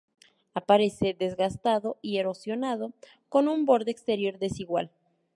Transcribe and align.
Aparece 0.55 1.13
desgastado 1.13 1.99
y 2.01 2.17
erosionado, 2.17 2.91
con 3.29 3.47
un 3.47 3.67
borde 3.67 3.91
exterior 3.91 4.39
desigual. 4.39 4.89